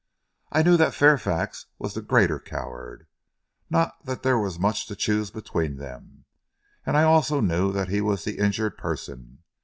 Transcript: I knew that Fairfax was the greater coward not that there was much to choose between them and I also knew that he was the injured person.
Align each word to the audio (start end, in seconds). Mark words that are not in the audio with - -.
I 0.51 0.63
knew 0.63 0.77
that 0.77 0.95
Fairfax 0.95 1.67
was 1.77 1.93
the 1.93 2.01
greater 2.01 2.39
coward 2.39 3.05
not 3.69 4.03
that 4.03 4.23
there 4.23 4.39
was 4.39 4.57
much 4.57 4.87
to 4.87 4.95
choose 4.95 5.29
between 5.29 5.75
them 5.77 6.25
and 6.87 6.97
I 6.97 7.03
also 7.03 7.39
knew 7.39 7.71
that 7.73 7.89
he 7.89 8.01
was 8.01 8.23
the 8.23 8.39
injured 8.39 8.79
person. 8.79 9.43